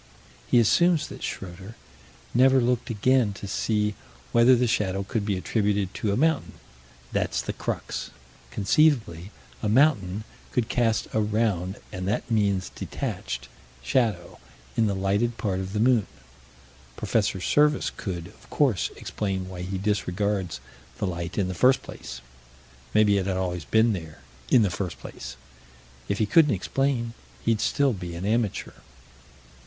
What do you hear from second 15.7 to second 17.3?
the moon. Prof.